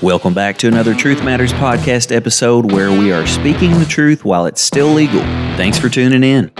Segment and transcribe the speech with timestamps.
[0.00, 4.46] Welcome back to another Truth Matters podcast episode where we are speaking the truth while
[4.46, 5.18] it's still legal.
[5.56, 6.52] Thanks for tuning in.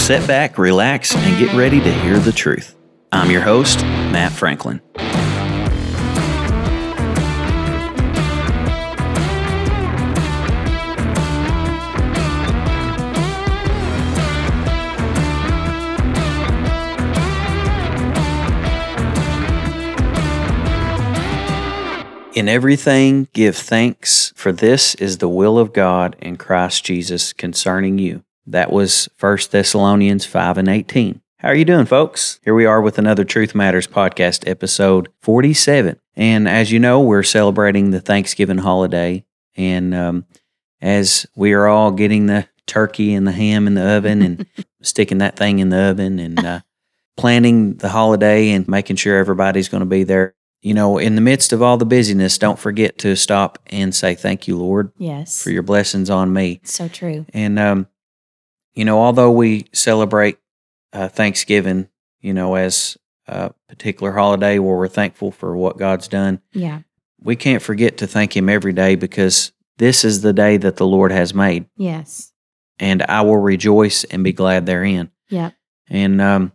[0.00, 2.74] Sit back, relax, and get ready to hear the truth.
[3.12, 4.80] I'm your host, Matt Franklin.
[22.32, 27.98] In everything, give thanks, for this is the will of God in Christ Jesus concerning
[27.98, 28.22] you.
[28.46, 31.20] That was 1 Thessalonians 5 and 18.
[31.38, 32.38] How are you doing, folks?
[32.44, 35.98] Here we are with another Truth Matters podcast, episode 47.
[36.14, 39.24] And as you know, we're celebrating the Thanksgiving holiday.
[39.56, 40.26] And um,
[40.80, 44.46] as we are all getting the turkey and the ham in the oven and
[44.82, 46.60] sticking that thing in the oven and uh,
[47.16, 51.20] planning the holiday and making sure everybody's going to be there, you know, in the
[51.20, 55.42] midst of all the busyness, don't forget to stop and say, Thank you, Lord, Yes.
[55.42, 56.60] for your blessings on me.
[56.64, 57.24] so true.
[57.32, 57.86] And, um,
[58.74, 60.38] you know, although we celebrate
[60.92, 61.88] uh, Thanksgiving,
[62.20, 66.80] you know, as a particular holiday where we're thankful for what God's done, Yeah.
[67.22, 70.86] we can't forget to thank Him every day because this is the day that the
[70.86, 72.32] Lord has made, Yes.
[72.78, 75.10] and I will rejoice and be glad therein.
[75.30, 75.50] Yeah.
[75.88, 76.52] And um,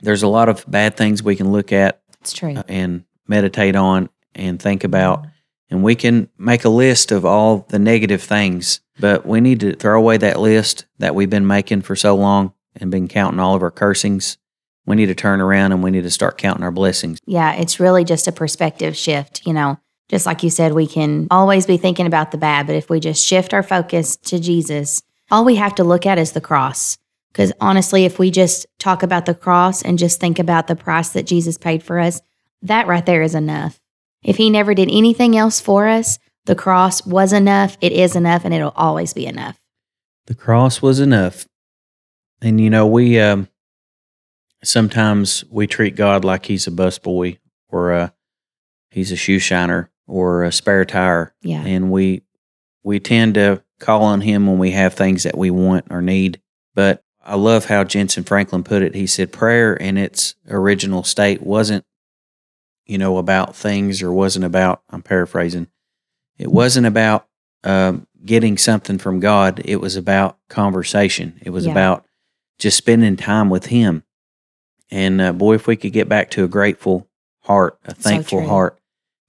[0.00, 2.54] there's a lot of bad things we can look at It's true.
[2.56, 5.20] uh, and meditate on and think about.
[5.20, 5.28] Mm-hmm.
[5.70, 9.74] And we can make a list of all the negative things, but we need to
[9.74, 13.54] throw away that list that we've been making for so long and been counting all
[13.54, 14.36] of our cursings.
[14.84, 17.18] We need to turn around and we need to start counting our blessings.
[17.24, 17.54] Yeah.
[17.54, 19.46] It's really just a perspective shift.
[19.46, 22.76] You know, just like you said, we can always be thinking about the bad, but
[22.76, 26.32] if we just shift our focus to Jesus, all we have to look at is
[26.32, 26.98] the cross.
[27.32, 31.08] Because honestly, if we just talk about the cross and just think about the price
[31.10, 32.20] that Jesus paid for us,
[32.62, 33.80] that right there is enough.
[34.22, 38.44] If he never did anything else for us, the cross was enough, it is enough,
[38.44, 39.60] and it'll always be enough.
[40.26, 41.46] The cross was enough.
[42.40, 43.48] And you know, we um,
[44.64, 47.38] sometimes we treat God like he's a busboy
[47.68, 48.14] or a,
[48.90, 51.34] he's a shoe shiner or a spare tire.
[51.42, 51.64] Yeah.
[51.64, 52.22] and we
[52.82, 56.40] we tend to call on him when we have things that we want or need.
[56.74, 58.94] But I love how Jentezen Franklin put it.
[58.94, 61.84] He said prayer in its original state wasn't,
[62.86, 64.82] you know, about things or wasn't about.
[64.90, 65.68] I'm paraphrasing.
[66.38, 67.26] It wasn't about
[67.64, 69.60] um, getting something from God.
[69.64, 71.38] It was about conversation.
[71.42, 71.72] It was Yeah.
[71.72, 72.04] about
[72.58, 74.02] just spending time with Him.
[74.90, 77.08] And uh, boy, if we could get back to a grateful
[77.42, 78.48] heart, a thankful true.
[78.48, 78.78] heart,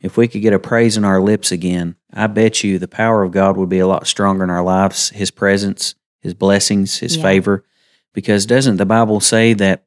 [0.02, 3.24] if we could get a praise in our lips again, I bet you the power
[3.24, 7.16] of God would be a lot stronger in our lives, His presence, His blessings, His
[7.18, 7.24] Yeah.
[7.24, 7.64] favor.
[8.14, 9.86] Because doesn't the Bible say that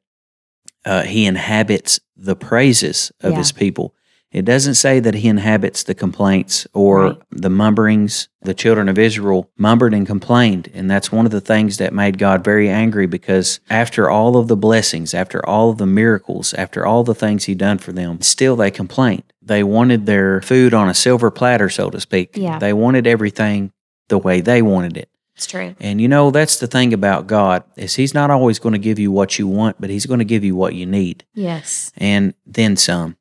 [0.87, 3.37] uh, He inhabits the praises of Yeah.
[3.39, 3.93] His people?
[4.31, 7.17] It doesn't say that He inhabits the complaints or Right.
[7.31, 8.27] the mumberings.
[8.41, 10.69] The children of Israel mumbered and complained.
[10.73, 14.47] And that's one of the things that made God very angry because after all of
[14.47, 18.21] the blessings, after all of the miracles, after all the things He done for them,
[18.21, 19.23] still they complained.
[19.41, 22.35] They wanted their food on a silver platter, so to speak.
[22.35, 22.59] Yeah.
[22.59, 23.71] They wanted everything
[24.09, 25.09] the way they wanted it.
[25.37, 25.75] It's true.
[25.79, 28.97] And you know, that's the thing about God is he's not always going to give
[28.97, 31.91] you what you want, but he's going to give you what you need Yes.
[31.95, 33.17] and then some.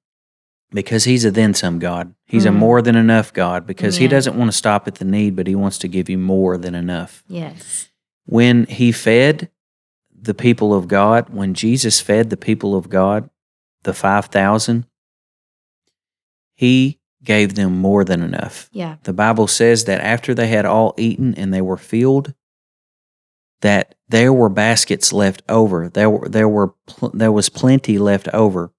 [0.72, 2.14] Because he's a then some God.
[2.24, 2.56] He's a Mhm.
[2.56, 5.54] more than enough God because he doesn't want to stop at the need, but he
[5.54, 7.22] wants to give you more than enough.
[7.28, 7.88] Yes.
[8.24, 9.50] When he fed
[10.18, 13.28] the people of God, when Jesus fed the people of God,
[13.84, 14.86] the 5,000,
[16.54, 18.70] he gave them more than enough.
[18.72, 18.96] Yeah.
[19.02, 22.32] The Bible says that after they had all eaten and they were filled,
[23.60, 25.88] that there were baskets left over.
[25.88, 28.72] There were there were pl- there was plenty left over.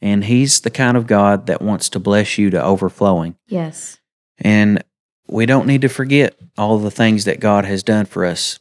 [0.00, 3.34] And he's the kind of God that wants to bless you to overflowing.
[3.48, 3.98] Yes.
[4.38, 4.84] And
[5.26, 8.60] we don't need to forget all the things that God has done for us.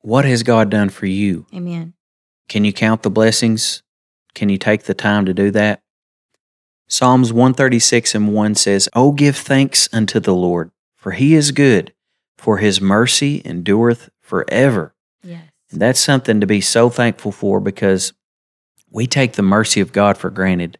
[0.00, 1.46] What has God done for you?
[1.54, 1.94] Amen.
[2.48, 3.82] Can you count the blessings?
[4.34, 5.82] Can you take the time to do that?
[6.90, 11.92] Psalms 136 and 1 says, Oh, give thanks unto the Lord, for he is good,
[12.36, 14.92] for his mercy endureth forever.
[15.22, 15.44] Yes.
[15.70, 18.12] And that's something to be so thankful for because
[18.90, 20.78] we take the mercy of God for granted.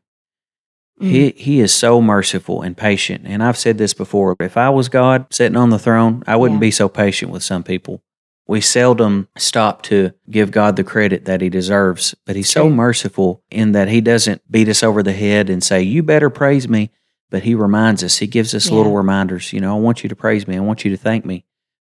[1.01, 1.09] Mm.
[1.11, 3.23] He, he is so merciful and patient.
[3.25, 6.59] And I've said this before if I was God sitting on the throne, I wouldn't
[6.59, 6.67] Yeah.
[6.67, 8.03] be so patient with some people.
[8.51, 13.45] We seldom stop to give God the credit that he deserves, but he's so merciful
[13.49, 16.91] in that he doesn't beat us over the head and say, You better praise me.
[17.31, 18.75] But he reminds us, he gives us Yeah.
[18.75, 19.53] little reminders.
[19.53, 20.57] You know, I want you to praise me.
[20.57, 21.45] I want you to thank me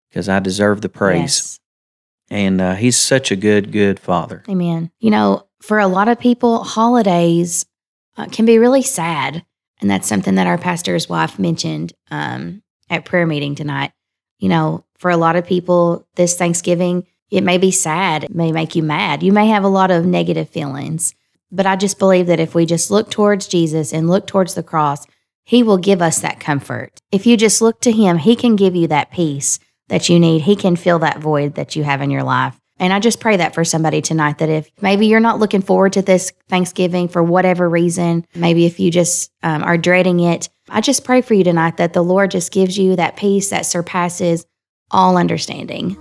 [0.08, 1.20] because I deserve the praise.
[1.20, 1.60] Yes.
[2.30, 4.42] And uh, he's such a good, good father.
[4.48, 4.90] Amen.
[5.00, 7.66] You know, for a lot of people, holidays
[8.16, 9.44] uh, can be really sad.
[9.82, 13.92] And that's something that our pastor's wife mentioned um, at prayer meeting tonight.
[14.44, 18.24] You know, for a lot of people, this Thanksgiving, it may be sad.
[18.24, 19.22] It may make you mad.
[19.22, 21.14] You may have a lot of negative feelings.
[21.50, 24.62] But I just believe that if we just look towards Jesus and look towards the
[24.62, 25.06] cross,
[25.44, 27.00] He will give us that comfort.
[27.10, 29.58] If you just look to Him, He can give you that peace
[29.88, 30.42] that you need.
[30.42, 32.60] He can fill that void that you have in your life.
[32.78, 35.94] And I just pray that for somebody tonight that if maybe you're not looking forward
[35.94, 40.80] to this Thanksgiving for whatever reason, maybe if you just um, are dreading it, I
[40.80, 44.46] just pray for you tonight that the Lord just gives you that peace that surpasses
[44.90, 45.96] all understanding.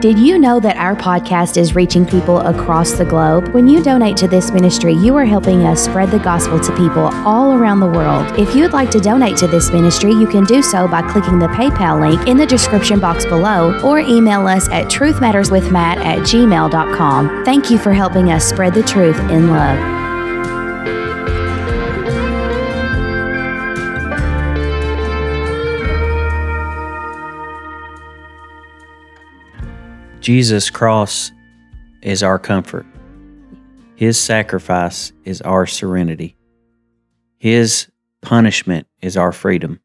[0.00, 3.48] Did you know that our podcast is reaching people across the globe?
[3.48, 7.06] When you donate to this ministry, you are helping us spread the gospel to people
[7.26, 8.38] all around the world.
[8.38, 11.48] If you'd like to donate to this ministry, you can do so by clicking the
[11.48, 17.44] PayPal link in the description box below or email us at truthmatterswithmatt at gmail.com.
[17.44, 20.07] Thank you for helping us spread the truth in love.
[30.28, 31.32] Jesus' cross
[32.02, 32.84] is our comfort.
[33.96, 36.36] His sacrifice is our serenity.
[37.38, 37.90] His
[38.20, 39.80] punishment is our freedom.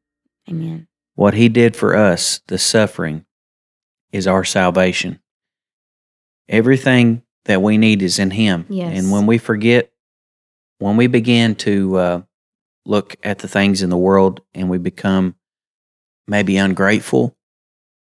[0.50, 0.90] Amen.
[1.16, 3.24] What he did for us, the suffering,
[4.12, 5.22] is our salvation.
[6.50, 8.66] Everything that we need is in him.
[8.68, 9.00] Yes.
[9.00, 9.94] And when we forget,
[10.78, 12.22] when we begin to uh,
[12.86, 15.36] look at the things in the world and we become
[16.28, 17.34] maybe ungrateful,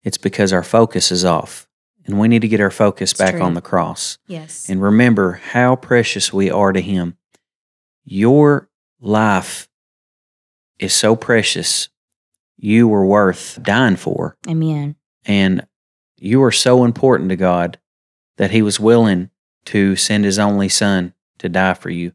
[0.06, 1.66] it's because our focus is off.
[2.10, 3.44] And we need to get our focus It's back true.
[3.44, 4.68] on the cross Yes.
[4.68, 7.16] and remember how precious we are to Him.
[8.04, 8.68] Your
[9.00, 9.70] life
[10.80, 11.90] is so precious.
[12.58, 14.38] You were worth dying for.
[14.48, 14.96] Amen.
[15.26, 15.68] And
[16.18, 17.78] you are so important to God
[18.38, 19.30] that He was willing
[19.66, 22.14] to send His only Son to die for you.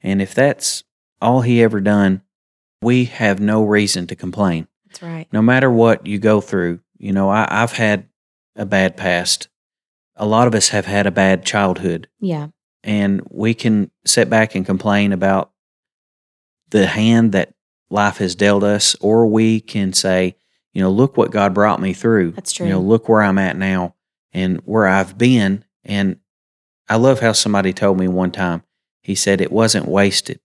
[0.00, 0.84] And if that's
[1.20, 2.22] all He ever done,
[2.80, 5.26] we have no reason to complain That's right.
[5.32, 8.06] no matter what you go through, you know, I, I've had
[8.56, 9.48] a bad past.
[10.16, 12.48] A lot of us have had a bad childhood, Yeah.
[12.82, 15.50] and we can sit back and complain about
[16.70, 17.54] the hand that
[17.90, 20.36] life has dealt us, or we can say,
[20.72, 22.32] you know, look what God brought me through.
[22.32, 22.66] That's true.
[22.66, 23.94] You know, look where I'm at now
[24.32, 25.64] and where I've been.
[25.84, 26.18] And
[26.88, 28.62] I love how somebody told me one time,
[29.02, 30.40] he said, it wasn't wasted.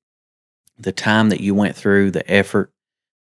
[0.78, 2.72] The time that you went through, the effort,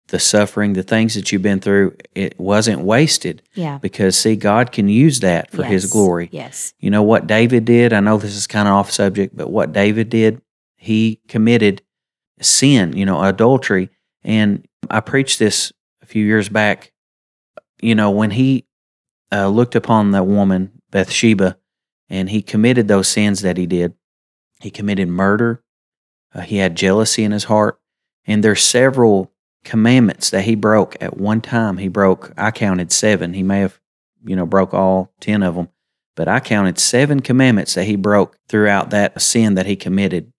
[0.10, 3.80] the suffering, the things that you've been through, it wasn't wasted Yeah.
[3.80, 6.30] because, see, God can use that for His glory.
[6.32, 6.74] Yes.
[6.80, 7.92] You know what David did?
[7.92, 10.42] I know this is kind of off subject, but what David did,
[10.76, 11.82] he committed
[12.40, 13.90] sin, you know, adultery.
[14.24, 15.74] And I preached this
[16.04, 16.92] a few years back.
[17.82, 18.66] You know, when he
[19.32, 21.58] uh, looked upon the woman, Bathsheba,
[22.10, 23.96] and he committed those sins that he did,
[24.62, 25.64] he committed murder.
[26.34, 27.80] Uh, he had jealousy in his heart.
[28.28, 29.32] And there's several
[29.66, 31.78] commandments that he broke at one time.
[31.78, 33.34] He broke, I counted seven.
[33.34, 33.80] He may have,
[34.24, 35.68] you know, broke all 10 of them
[36.16, 40.32] but I counted seven commandments that he broke throughout that sin that he committed.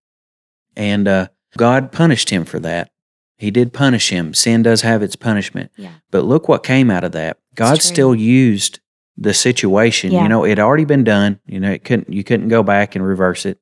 [0.74, 2.90] And uh, God punished him for that.
[3.36, 4.32] He did punish him.
[4.32, 5.70] Sin does have its punishment.
[5.76, 5.92] Yeah.
[6.10, 7.38] But look what came out of that.
[7.54, 8.80] God still used
[9.18, 10.12] the situation.
[10.12, 10.22] Yeah.
[10.22, 11.40] You know, it had already been done.
[11.44, 13.58] You know, it couldn't you couldn't go back and reverse it.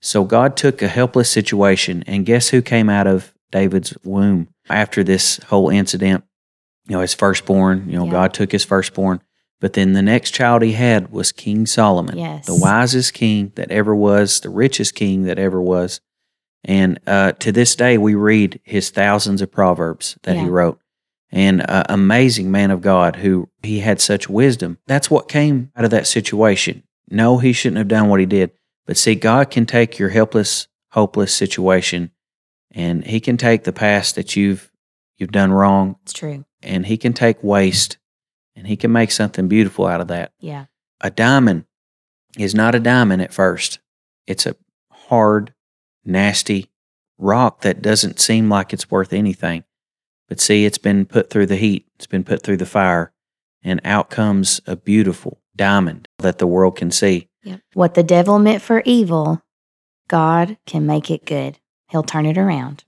[0.00, 5.02] So God took a helpless situation and guess who came out of David's womb after
[5.04, 6.24] this whole incident?
[6.88, 8.10] You know, his firstborn, you know, Yeah.
[8.12, 9.20] God took his firstborn.
[9.60, 12.46] But then the next child he had was King Solomon, Yes.
[12.46, 16.00] the wisest king that ever was, the richest king that ever was.
[16.64, 20.78] And uh, to this day, we read his thousands of proverbs that he wrote.
[21.32, 24.78] And uh, amazing man of God who he had such wisdom.
[24.86, 26.82] That's what came out of that situation.
[27.10, 28.52] No, he shouldn't have done what he did.
[28.86, 32.10] But see, God can take your helpless, hopeless situation,
[32.76, 34.70] and He can take the past that you've
[35.18, 36.44] you've done wrong, It's true.
[36.62, 37.96] and He can take waste,
[38.54, 40.32] and He can make something beautiful out of that.
[40.38, 40.66] Yeah.
[41.00, 41.64] A diamond
[42.38, 43.80] is not a diamond at first.
[44.26, 44.54] It's a
[44.92, 45.54] hard,
[46.04, 46.70] nasty
[47.18, 49.64] rock that doesn't seem like it's worth anything.
[50.28, 53.12] But see, it's been put through the heat, it's been put through the fire,
[53.62, 57.28] and out comes a beautiful diamond that the world can see.
[57.44, 57.60] Yep.
[57.74, 59.42] What the devil meant for evil,
[60.08, 61.58] God can make it good.
[61.88, 62.84] He'll turn it around.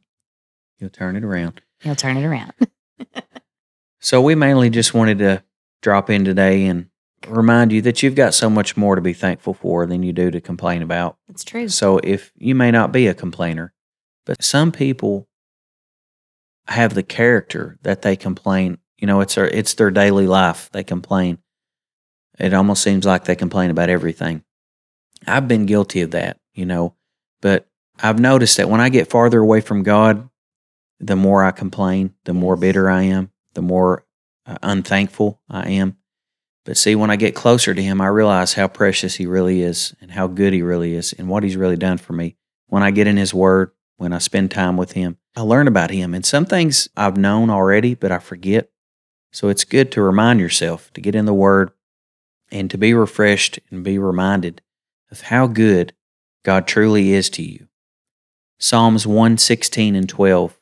[0.78, 1.60] He'll turn it around.
[1.80, 2.52] He'll turn it around.
[4.00, 5.42] So we mainly just wanted to
[5.82, 6.86] drop in today and
[7.26, 10.30] remind you that you've got so much more to be thankful for than you do
[10.30, 11.16] to complain about.
[11.28, 11.68] It's true.
[11.68, 13.72] So if you may not be a complainer,
[14.24, 15.28] but some people
[16.68, 18.78] have the character that they complain.
[18.98, 20.70] You know, it's their, it's their daily life.
[20.72, 21.38] They complain.
[22.38, 24.44] It almost seems like they complain about everything.
[25.26, 26.94] I've been guilty of that, you know,
[27.40, 27.66] but
[28.00, 30.28] I've noticed that when I get farther away from God,
[31.00, 34.04] the more I complain, the more bitter I am, the more
[34.46, 35.96] uh, unthankful I am.
[36.64, 39.94] But see, when I get closer to Him, I realize how precious He really is
[40.00, 42.36] and how good He really is and what He's really done for me.
[42.66, 45.90] When I get in His Word, when I spend time with Him, I learn about
[45.90, 46.14] Him.
[46.14, 48.70] And some things I've known already, but I forget.
[49.32, 51.70] So it's good to remind yourself to get in the Word
[52.50, 54.62] and to be refreshed and be reminded
[55.10, 55.94] of how good
[56.44, 57.67] God truly is to you.
[58.58, 60.58] Psalms 116 and 12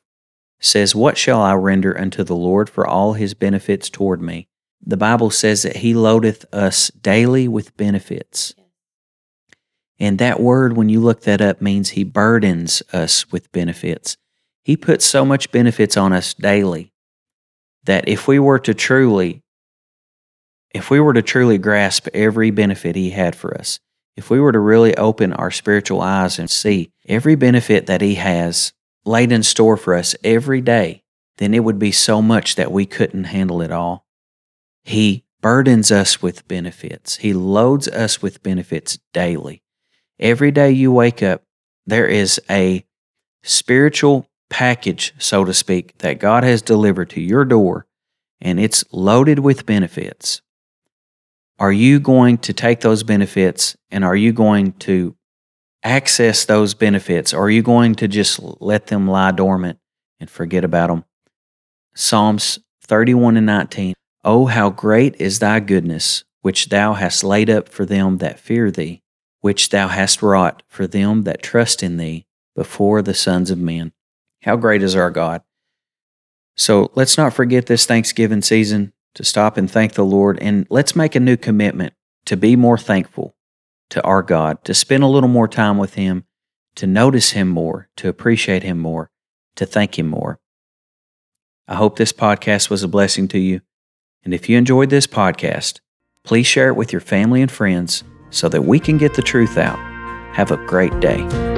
[0.61, 4.49] says, What shall I render unto the Lord for all his benefits toward me?
[4.85, 8.55] The Bible says that he loadeth us daily with benefits.
[9.99, 14.19] And that word, when you look that up, means he burdens us with benefits.
[14.63, 16.93] He puts so much benefits on us daily
[17.85, 19.43] that if we were to truly
[20.75, 23.81] if we were to truly grasp every benefit he had for us,
[24.17, 28.15] if we were to really open our spiritual eyes and see every benefit that he
[28.17, 28.73] has
[29.05, 31.03] laid in store for us every day,
[31.39, 34.07] then it would be so much that we couldn't handle it all.
[34.85, 37.17] He burdens us with benefits.
[37.17, 39.63] He loads us with benefits daily.
[40.19, 41.43] Every day you wake up,
[41.87, 42.85] there is a
[43.43, 47.87] spiritual package, so to speak, that God has delivered to your door,
[48.41, 50.41] and it's loaded with benefits.
[51.59, 55.17] Are you going to take those benefits and are you going to
[55.83, 57.33] access those benefits?
[57.33, 59.79] Or are you going to just let them lie dormant
[60.21, 61.05] and forget about them?
[61.95, 63.95] Psalms 31 and 19.
[64.23, 68.71] Oh, how great is thy goodness, which thou hast laid up for them that fear
[68.71, 69.03] thee,
[69.41, 73.93] which thou hast wrought for them that trust in thee before the sons of men.
[74.43, 75.43] How great is our God!
[76.57, 80.39] So let's not forget this Thanksgiving season to stop and thank the Lord.
[80.41, 81.95] And let's make a new commitment
[82.27, 83.35] to be more thankful
[83.91, 86.25] to our God, to spend a little more time with Him,
[86.77, 89.11] to notice Him more, to appreciate Him more,
[89.57, 90.39] to thank Him more.
[91.69, 93.61] I hope this podcast was a blessing to you.
[94.25, 95.81] And if you enjoyed this podcast,
[96.25, 99.57] please share it with your family and friends so that we can get the truth
[99.57, 99.79] out.
[100.35, 101.56] Have a great day.